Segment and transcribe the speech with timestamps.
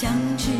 [0.00, 0.59] 相聚。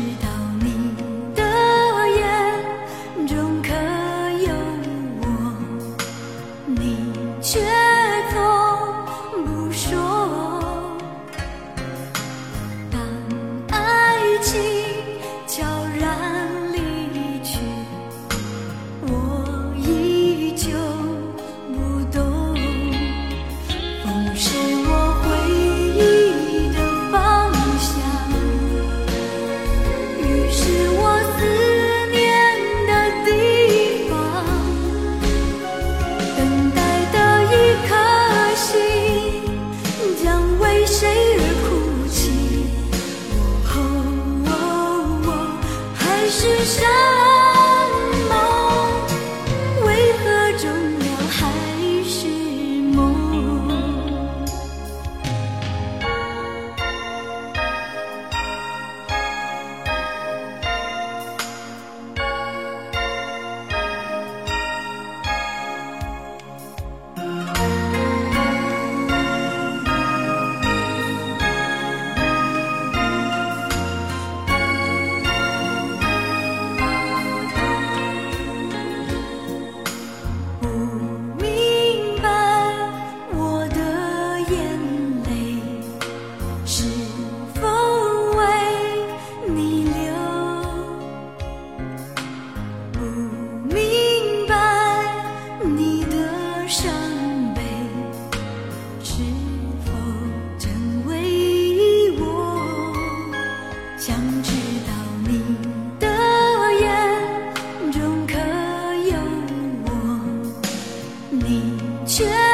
[112.05, 112.50] 却，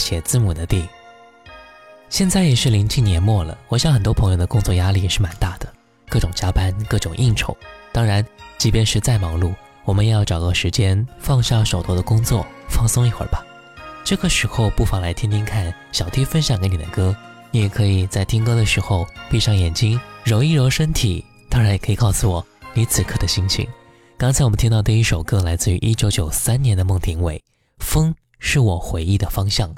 [0.00, 0.88] 写字母的弟。
[2.08, 5.72] 现在也是临近年末了，我想很多朋友的工作压力也是蛮大的，
[6.08, 7.56] 各种加班，各种应酬。
[7.92, 8.26] 当然，
[8.58, 9.54] 即便是再忙碌，
[9.84, 13.44] 我们也要找个时间放下手头的工作，放松一会儿吧。
[14.02, 17.14] 这个时候，不妨来听听看小弟分享给你的歌。
[17.52, 21.24] 你也可以在听歌的时候闭上眼睛，揉一揉身体。
[21.48, 22.44] 当然，也可以告诉我
[22.74, 23.68] 你此刻的心情。
[24.16, 27.36] 刚才我们听到第一首歌来自于一九九三年的孟庭苇，
[27.78, 28.10] 《风》。
[28.42, 29.70] 是我回忆的方向。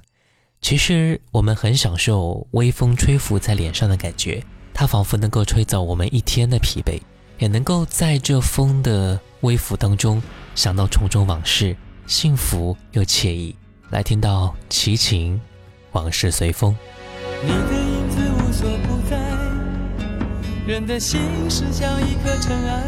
[0.62, 4.41] 其实我们很享受微风吹拂在脸上的感觉，
[4.73, 7.00] 它仿佛能够吹走我们一天的疲惫，
[7.38, 10.23] 也能够在这风的微拂当中
[10.55, 11.76] 想到重重往事，
[12.06, 13.56] 幸福又惬意。
[13.91, 15.35] 来听到齐秦
[15.91, 16.73] 《往事随风》。
[17.43, 19.19] 你的影子无所不在，
[20.64, 21.20] 人的心
[21.50, 22.85] 事像一颗尘埃，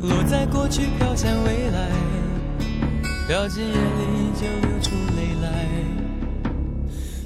[0.00, 1.90] 落在过去飘向未来，
[3.26, 4.77] 掉进眼里就流出泪来。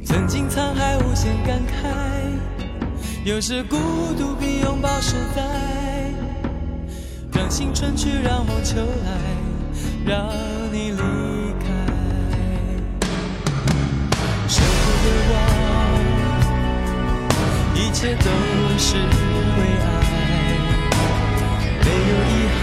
[0.04, 1.88] 曾经沧海无限感慨，
[3.24, 3.76] 有时孤
[4.18, 5.42] 独比拥抱实在。
[7.32, 9.10] 让青春去，让梦秋来，
[10.04, 10.28] 让
[10.72, 11.02] 你离开。
[15.04, 15.34] 的忘，
[17.74, 18.26] 一切都
[18.78, 19.00] 是为
[19.82, 19.86] 爱，
[21.80, 22.62] 没有遗憾，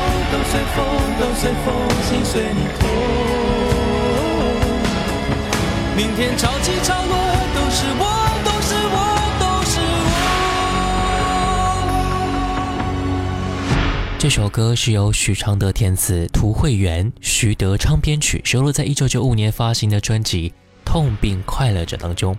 [0.31, 0.85] 都随风，
[1.19, 1.75] 都随风，
[2.07, 2.87] 心随你痛。
[5.97, 7.13] 明天潮起潮落，
[7.53, 8.03] 都是我，
[8.45, 8.95] 都是我，
[9.39, 10.07] 都是我。
[14.17, 20.49] 这首歌是由许常德填词，涂慧源、徐德昌编曲，收录在一九九五年发行的专辑
[20.85, 22.33] 《痛并快乐着》当中。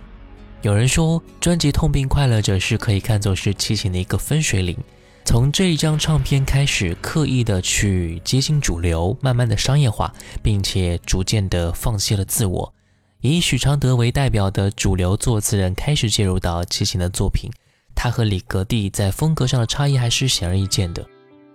[0.63, 4.75] 有人说，专辑《痛并快乐着》是可以看作是七情的一个分水岭，
[5.25, 12.73] 从这一张唱片开始，刻意的去接近主流，慢慢的商业化，并且逐渐的放弃了自我。
[13.21, 17.49] 以许常德为代表的主流作词人开始介入到齐秦的作品，
[17.95, 21.03] 他和李格弟在风格上的差异还是显而易见的。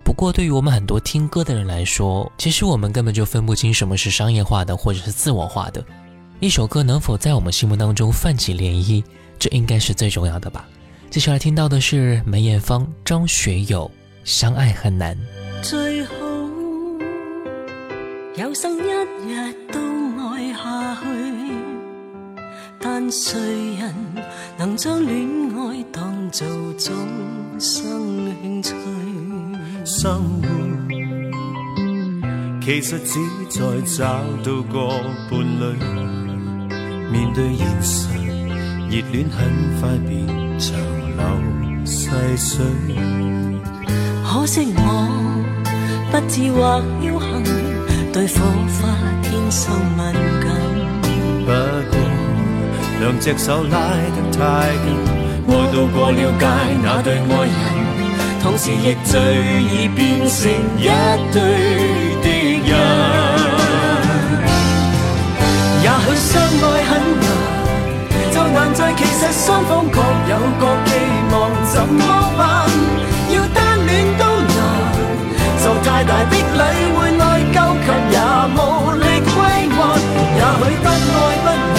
[0.03, 5.85] 不过，对于我们很多听歌的人来说，其实我们根本就分不清什么是商业化的，或者是自我化的。
[6.39, 9.03] 一首歌能否在我们心目当中泛起涟漪，
[9.37, 10.67] 这应该是最重要的吧。
[11.09, 13.89] 接下来听到的是梅艳芳、张学友
[14.23, 15.17] 《相爱很难》。
[15.63, 16.13] 最好
[18.35, 18.81] 有生一
[19.27, 19.79] 日都
[20.21, 21.07] 爱下去。
[22.79, 23.39] 但谁
[23.79, 23.91] 人
[24.55, 26.47] 能将恋爱当做
[26.77, 26.95] 终
[27.59, 28.75] 生兴趣？
[29.83, 30.47] 生活
[32.61, 33.59] 其实只在
[33.97, 34.87] 找到个
[35.27, 35.75] 伴侣，
[37.11, 38.07] 面对现实，
[38.91, 40.27] 热恋很快变
[40.59, 40.77] 长
[41.19, 42.65] 流细水。
[44.23, 44.81] 可惜我
[46.11, 47.43] 不智或侥幸，
[48.13, 48.35] 对火
[48.75, 48.79] 花
[49.21, 49.61] 天生
[49.97, 49.99] 敏
[50.43, 50.45] 感。
[51.45, 51.49] 不
[51.89, 51.93] 过
[52.99, 53.73] 两只手拉
[54.15, 54.39] 得太
[54.83, 54.85] 紧，
[55.47, 56.45] 爱到过了界
[56.83, 57.53] 那对爱人，
[58.41, 59.11] 同时亦最
[59.63, 59.97] 易变
[60.27, 60.39] 成
[60.77, 60.87] 一
[61.33, 61.35] 对
[62.21, 62.27] 敌
[62.69, 62.71] 人。
[65.81, 67.25] 也许相爱很难，
[68.73, 70.91] 在其实双方各有各寄
[71.31, 72.03] 望，怎么
[72.37, 72.69] 办？
[73.33, 74.57] 要单恋都难，
[75.61, 76.35] 受太大的礼
[76.95, 77.23] 会内
[77.53, 78.17] 疚，却也
[78.55, 78.57] 无
[78.95, 79.29] 力归
[79.75, 79.77] 还。
[80.37, 81.77] 也许不爱不难，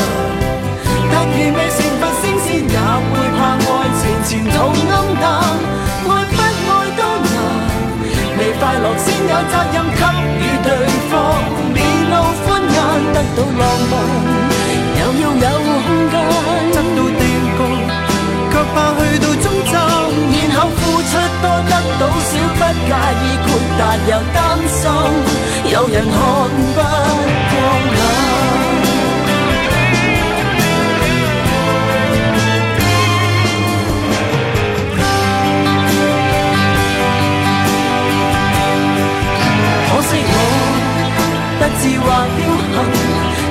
[1.11, 2.77] 但如未成佛升仙，也
[3.11, 3.67] 会怕爱
[3.99, 4.55] 情前途
[4.91, 5.25] 暗淡。
[6.07, 7.37] 爱不爱都难，
[8.39, 10.03] 未快乐先有责任给
[10.39, 10.69] 予对
[11.11, 11.13] 方
[11.73, 11.77] 面
[12.11, 12.13] 露
[12.45, 12.77] 欢颜。
[13.15, 13.93] 得到浪漫，
[14.99, 15.45] 又要有
[22.87, 24.79] 介意豁达又担心，
[25.73, 26.15] 有人看
[26.75, 26.79] 不
[27.51, 27.57] 过
[27.97, 27.99] 眼。
[39.87, 40.35] 可惜我
[41.59, 42.07] 不智或
[42.37, 42.39] 侥
[42.73, 42.77] 幸。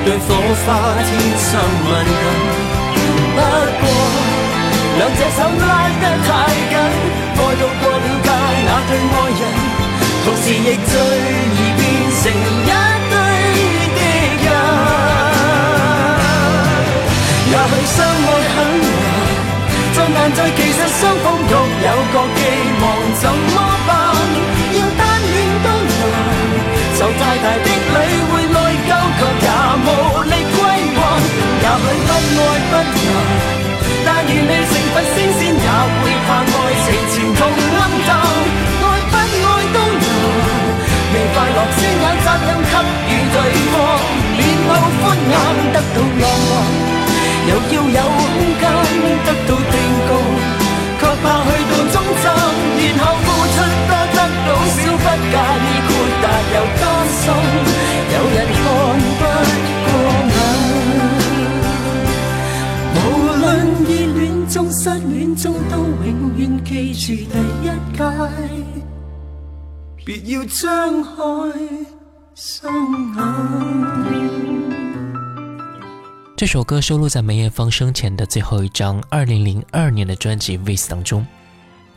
[0.06, 0.28] 对火
[0.66, 0.68] 花
[1.06, 1.08] 天
[1.38, 1.48] 生
[1.84, 1.88] 敏
[2.22, 2.26] 感，
[3.36, 3.38] 不
[3.80, 3.84] 过
[4.98, 5.72] 两隻手拉
[6.02, 6.28] 得太
[6.72, 6.74] 緊，
[7.36, 8.08] 愛到過了
[8.90, 9.42] 對愛人，
[10.26, 10.94] 同時亦最
[11.54, 12.72] 易變成一
[13.12, 13.14] 堆
[13.96, 14.02] 敌
[14.44, 14.48] 人。
[17.52, 18.90] 也許相愛很难，
[19.94, 22.42] 就難在其實雙方各有各寄
[22.82, 22.84] 望，
[23.22, 23.90] 怎麼辦？
[24.74, 26.02] 要單戀都難，
[26.98, 27.96] 受太大的禮
[28.32, 28.58] 會內
[28.90, 29.48] 疚，卻也。
[29.86, 29.88] 无
[30.24, 30.60] 力归
[30.98, 31.00] 还，
[31.62, 33.08] 也许不爱不难，
[42.40, 43.38] 先有责任给予对
[43.72, 43.76] 方。
[44.38, 45.36] 面露欢颜
[45.74, 46.52] 得到浪漫，
[47.50, 48.28] 又要有空
[48.60, 48.64] 间
[49.26, 49.76] 得到定
[50.08, 50.12] 局，
[51.00, 52.26] 却怕去到终站，
[52.80, 55.90] 然后付出多得到少，不介意豁
[56.22, 56.82] 达又担
[57.20, 57.22] 心，
[58.14, 58.62] 有人看
[59.20, 59.22] 不
[59.86, 59.88] 过
[60.30, 60.38] 眼。
[62.96, 62.98] 无
[63.42, 63.44] 论
[63.86, 64.56] 热恋中。
[64.72, 65.74] 失恋中都
[66.06, 67.66] 永远记住第一
[67.98, 68.00] 届，
[70.06, 71.10] 别要张开。
[76.38, 81.28] 这首歌收录在梅艳芳生前的最后一张二零零二年的专辑《Vis》当中。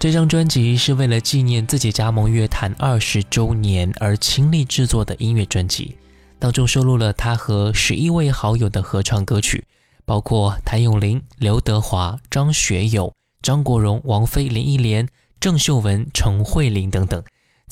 [0.01, 5.97] 这张专辑是为了纪念自己加盟乐坛二十周年而倾力制作的音乐专辑，
[6.41, 9.65] 当中收录了他和十一位好友的合唱歌曲。
[10.05, 15.07] 包括谭咏麟、刘德华、张学友、张国荣、王菲、林忆莲、
[15.39, 17.23] 郑秀文、陈慧琳等等。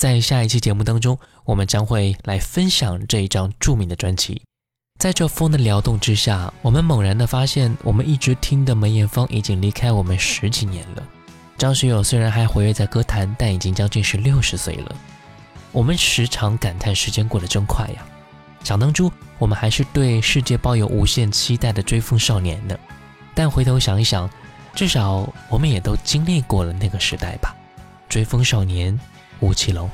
[0.01, 4.41] 在下一期节目当中，我们将会来分享这一张著名的专辑。
[4.99, 11.03] 在这风的撩动之下，我们猛然的发现，我们一直听的梅艳芳已经离开我们十几年了。
[11.59, 14.97] 张学友虽然还活跃在歌坛，但已经将近是六十岁了。
[15.71, 18.03] 我们时常感叹时间过得真快呀。
[18.65, 22.75] 想当初，我们还是对世界抱有无限期待的追风少年呢。
[23.35, 24.31] 但回头想一想，
[24.75, 27.55] 至少我们也都经历过了那个时代吧。
[28.09, 28.99] 追风少年，
[29.41, 29.91] 吴奇隆。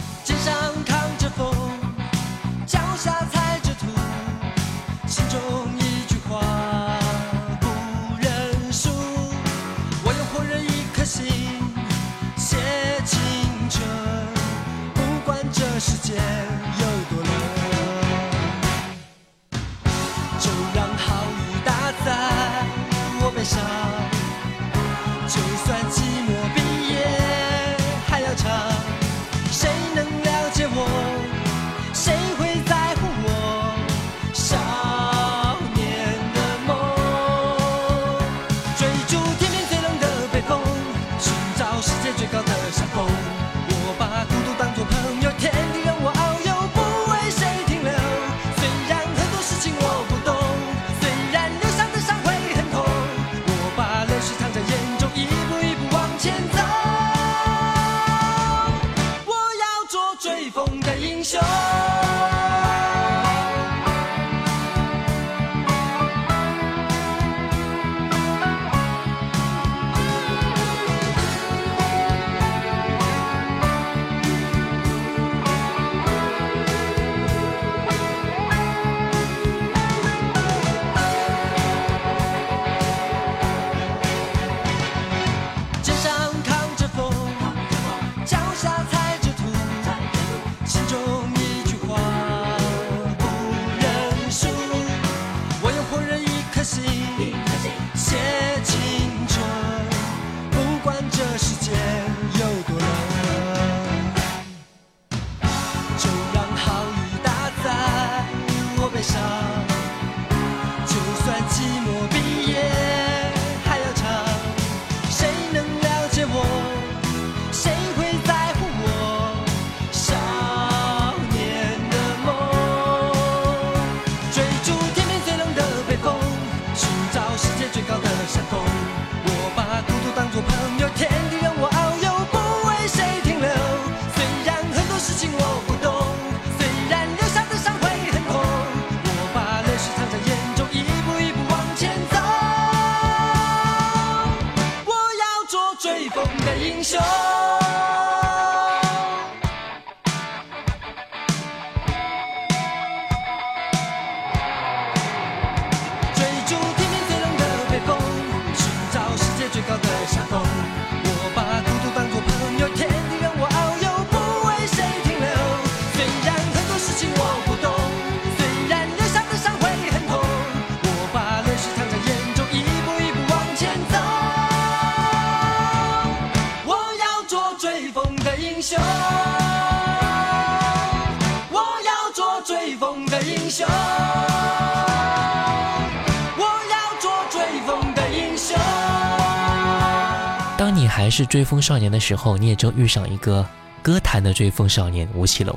[190.96, 193.46] 还是追风少年的时候，你也就遇上一个
[193.82, 195.54] 歌坛的追风少年吴奇隆。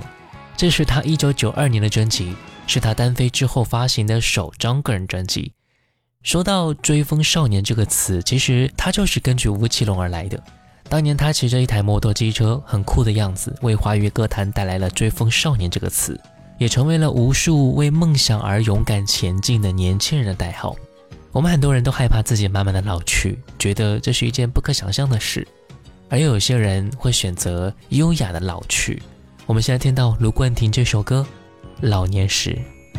[0.57, 2.35] 这是他一九九二年的专辑，
[2.67, 5.53] 是他单飞之后发行的首张个人专辑。
[6.23, 10.37] 说到“追风少年”这个词，其实它就是根据吴奇隆而来的。
[10.89, 16.19] 当年他骑着一台摩托机车，很酷的样子，为华语歌坛带来了“追风少年”这个词，
[16.57, 20.75] 也成为了无数为梦想而勇敢前进的年轻人的代号。
[21.31, 25.47] 我们很多人都害怕自己慢慢的老去，觉得这是一件不可想象的事，
[26.09, 28.99] 而又有些人会选择优雅的老去。
[29.45, 31.25] 我们现在听到卢冠廷这首歌
[31.87, 32.49] 《老年时》。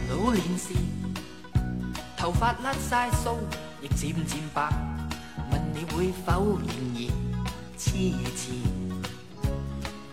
[0.09, 0.75] 老年时，
[2.17, 3.29] 头发甩晒须，
[3.83, 4.73] 亦渐渐白。
[5.51, 7.13] 问你会否仍然
[7.77, 7.91] 痴
[8.37, 8.53] 痴，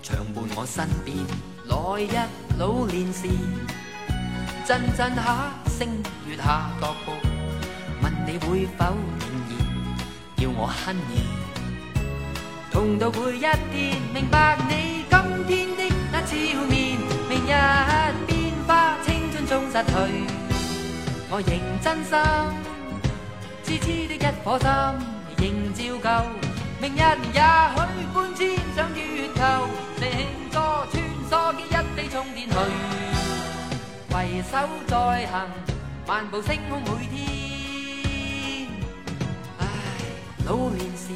[0.02, 1.16] 常伴我身边。
[1.68, 2.28] 来日
[2.58, 3.28] 老年时，
[4.66, 5.88] 阵阵下星
[6.28, 7.27] 月下踱步。
[8.02, 8.86] 问你会否
[9.20, 9.58] 仍然
[10.38, 11.26] 要我恨你？
[12.72, 16.36] 同到每一天，明白你今天的那笑
[16.70, 17.54] 面，明日
[18.28, 19.94] 变化，青春終失去。
[21.30, 22.14] 我仍真心，
[23.64, 24.68] 痴痴的一颗心，
[25.38, 26.08] 仍照旧。
[26.80, 27.02] 明日
[27.34, 27.40] 也
[27.74, 27.78] 许
[28.14, 28.40] 搬迁
[28.76, 29.40] 上月球，
[29.98, 30.02] 乘
[30.52, 30.56] 坐
[30.92, 30.94] 穿
[31.30, 32.56] 梭机一飛衝天去，
[34.10, 34.54] 携手
[34.86, 35.50] 再行，
[36.06, 37.47] 漫步星空每天。
[40.48, 41.12] 老年时，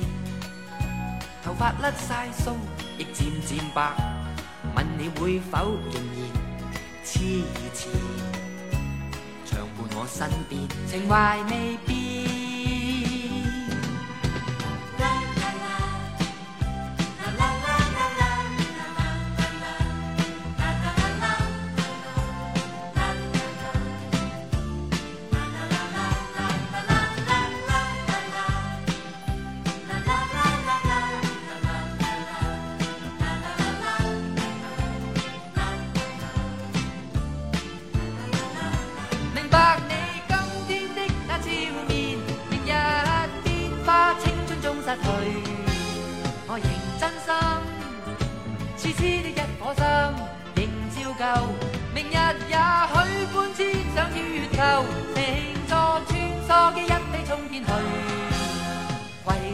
[1.42, 2.58] 头发甩晒松，
[2.98, 3.94] 亦渐渐白。
[4.76, 6.22] 问你会否仍然
[7.06, 7.42] 痴
[7.74, 7.94] 缠，
[9.46, 12.11] 长伴我身边，情怀未变。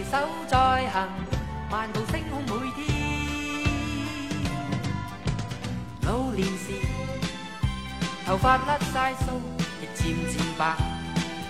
[0.09, 0.17] 手
[0.47, 0.57] 再
[0.89, 1.09] 行，
[1.69, 2.77] 漫道星空每天。
[6.03, 6.71] 老年时，
[8.25, 9.25] 头发甩晒须，
[9.81, 10.75] 亦渐渐白，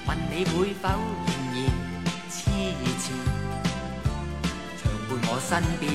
[0.08, 1.58] 问你会否仍然
[2.32, 2.36] 痴
[3.00, 3.06] 缠，
[4.82, 5.86] 常伴我身边。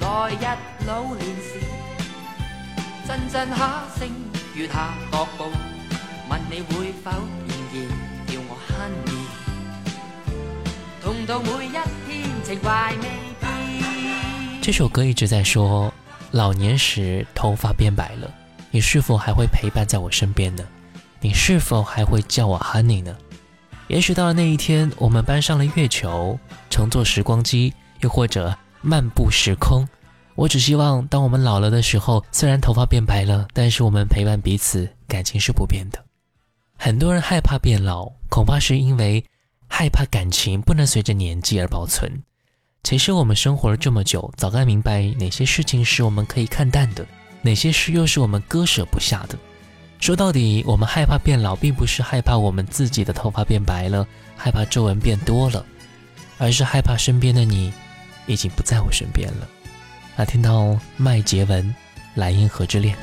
[0.00, 0.44] 来日
[0.86, 1.48] 老年时，
[3.06, 4.10] 阵阵下声，
[4.54, 5.52] 月下踱步，
[6.28, 7.12] 问你会否
[7.46, 7.76] 仍然
[8.26, 9.26] 叫我 honey。
[11.00, 11.76] 痛到每一
[14.62, 15.92] 这首歌一直在说，
[16.30, 18.32] 老年时头发变白了，
[18.70, 20.64] 你是否还会陪伴在我身边呢？
[21.20, 23.14] 你是否还会叫我 Honey 呢？
[23.88, 26.38] 也许到了那一天，我们搬上了月球，
[26.70, 29.86] 乘坐时光机，又或者漫步时空。
[30.34, 36.02] 我只希望，当我们老了的时候，虽然头发变白了，但是我们陪伴彼此，感情是不变的。
[36.78, 39.22] 很多人害怕变老，恐怕是因为
[39.68, 42.10] 害怕感情不能随着年纪而保存。
[42.82, 47.06] 其实我们生活了这么久，早该明白哪些事情是我们可以看淡的，
[47.42, 49.38] 哪些事又是我们割舍不下的。
[50.00, 55.66] 说到底，我们害怕变老，并不是害怕我们自己的头发变白了，害怕皱纹变多了，
[56.38, 57.72] 而是害怕身边的你
[58.26, 59.48] 已经不在我身边了。
[60.16, 61.64] 那听到麦洁文
[62.14, 62.96] 《莱茵河之恋》。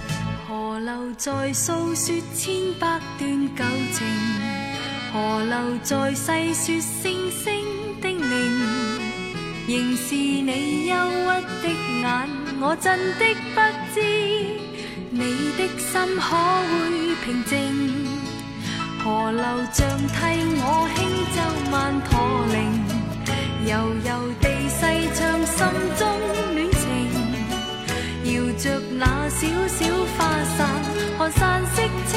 [0.48, 4.08] 河流在诉说千百段旧情，
[5.12, 7.54] 河流在细说星星，
[9.68, 11.28] 仍是你忧郁
[11.64, 11.68] 的
[12.02, 12.30] 眼，
[12.62, 13.26] 我真的
[13.56, 13.58] 不
[13.94, 13.98] 知
[15.10, 15.20] 你
[15.58, 16.28] 的心可
[16.70, 16.70] 会
[17.26, 17.54] 平静。
[19.04, 19.42] 河流
[19.74, 20.14] 像替
[20.62, 20.98] 我轻
[21.34, 21.38] 奏
[21.72, 21.74] 曼
[22.06, 22.14] 陀
[22.54, 22.56] 铃，
[23.66, 23.72] 悠
[24.06, 24.80] 悠地细
[25.16, 25.58] 唱心
[25.98, 26.02] 中
[26.54, 26.86] 恋情，
[28.24, 28.64] 摇着
[29.00, 29.80] 那小小
[30.16, 30.18] 花
[30.56, 30.60] 伞，
[31.18, 32.14] 看山色清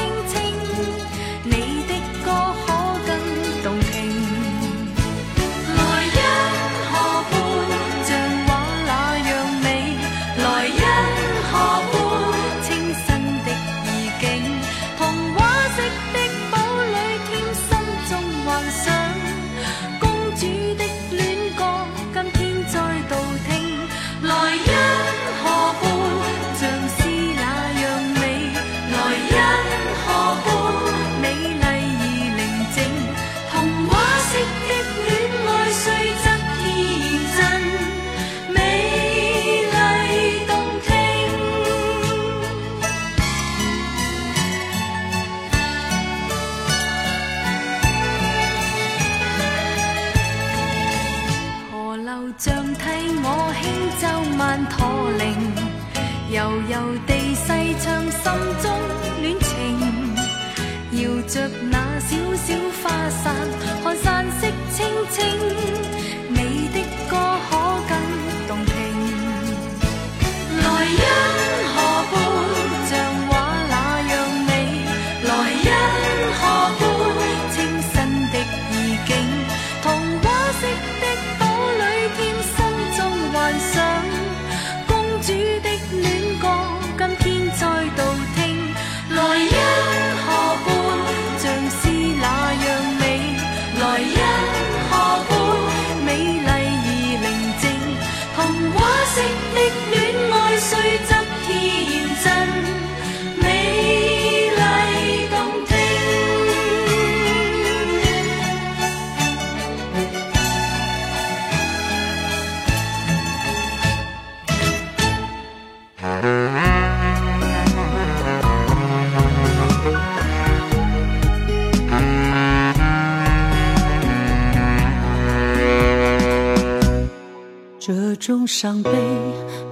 [128.29, 128.91] 种伤悲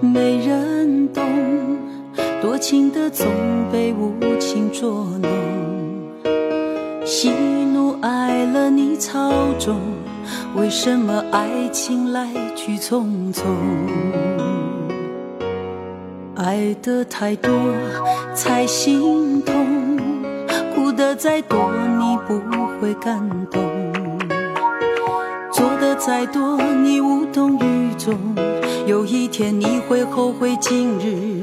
[0.01, 1.23] 没人懂，
[2.41, 3.27] 多情的总
[3.71, 5.31] 被无情捉弄。
[7.05, 7.31] 喜
[7.75, 9.79] 怒哀乐你操纵，
[10.55, 13.43] 为什么爱情来去匆匆？
[16.35, 17.53] 爱的太多
[18.35, 19.99] 才心痛，
[20.75, 22.41] 哭得再多你不
[22.81, 23.76] 会感动。
[25.57, 28.15] 做的再多，你无动于衷。
[28.87, 31.36] 有一天你会后悔今日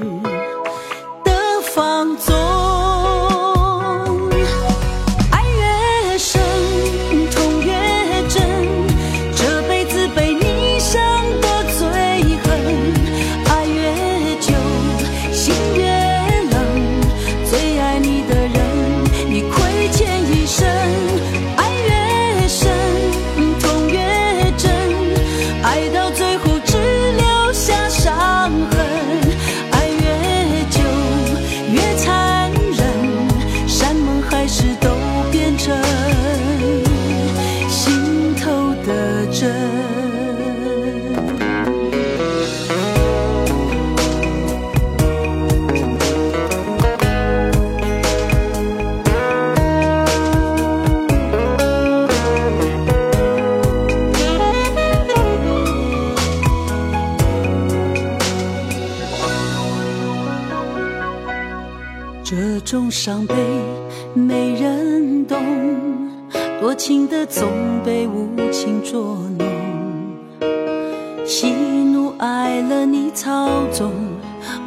[71.25, 73.93] 喜怒哀乐你操纵，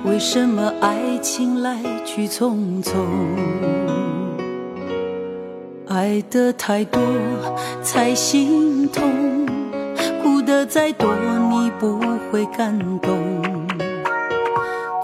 [0.05, 2.93] 为什么爱情来去匆匆？
[5.87, 6.99] 爱的太多
[7.83, 9.47] 才心痛，
[10.23, 11.15] 哭得再多
[11.51, 12.01] 你不
[12.33, 13.19] 会感动。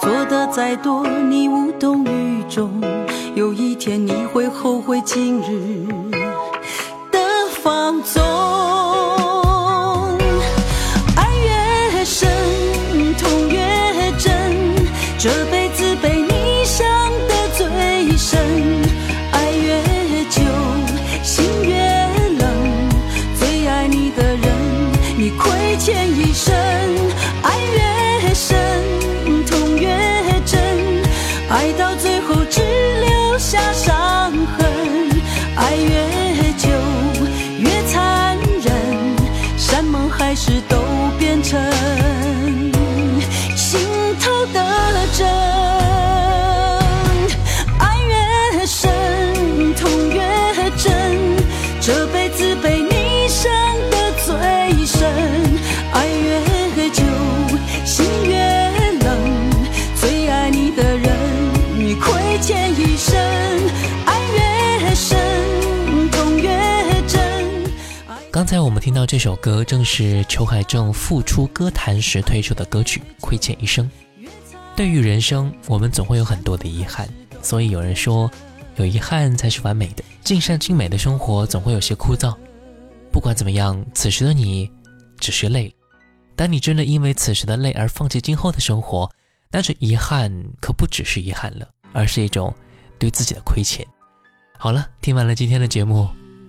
[0.01, 2.81] 做的再多，你无动于衷。
[3.35, 5.87] 有一天你会后悔今日
[69.13, 73.85] 这首歌，正是裘海正复出歌坛时推出的歌曲《亏欠一生》。
[74.75, 77.07] 对于人生，我们总会有很多的遗憾，
[77.43, 78.31] 所以有人说，
[78.77, 80.03] 有遗憾才是完美的。
[80.25, 82.35] 尽善尽美的生活总会有些枯燥。
[83.13, 84.71] 不管怎么样，此时的你
[85.19, 85.75] 只是累了。
[86.35, 89.07] 当你真的因为此时的累而放弃今后的生活，
[89.51, 92.51] 那这遗憾可不只是遗憾了，而是一种
[92.99, 93.87] 对自己的亏欠。
[94.59, 96.09] 好了，听完了今天的节目，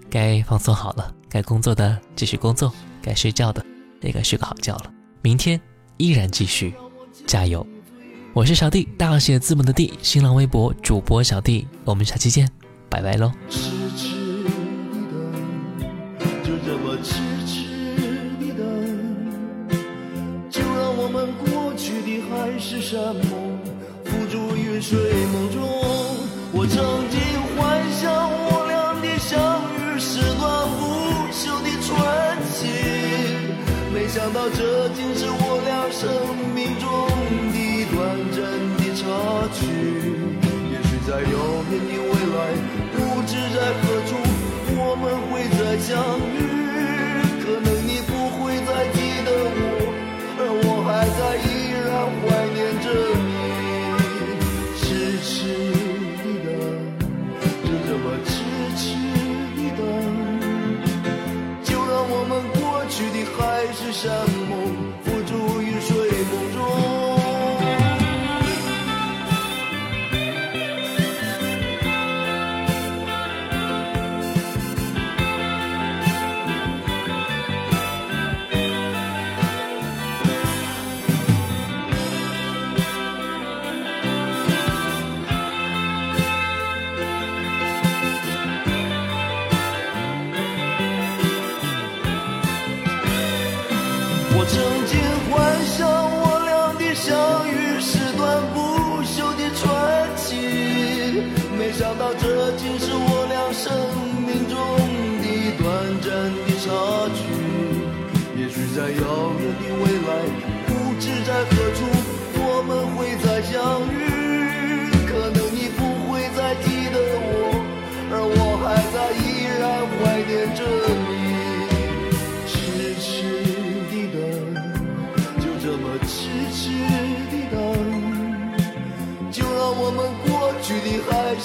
[0.10, 3.66] 该放松好了，该工作的继续工作，该睡觉的
[4.02, 4.94] 也该睡个好觉了。
[5.24, 5.60] 明天
[5.98, 6.76] 依然继续，
[7.26, 7.66] 加油！
[8.36, 12.48] 我是小弟，大写字母的弟，新浪微博主播小弟，我们下期见，
[12.88, 13.32] 拜拜喽。
[13.50, 14.50] 痴痴的
[16.20, 17.16] 等，就这么痴
[17.48, 17.66] 痴
[18.38, 18.62] 的等，
[20.52, 23.26] 就让我们过去的海誓山盟
[24.06, 25.00] 付诸于睡
[25.34, 25.64] 梦中。
[26.56, 27.23] 我曾经
[34.50, 36.10] 这竟是我俩生
[36.48, 36.53] 命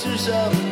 [0.04, 0.67] 的等，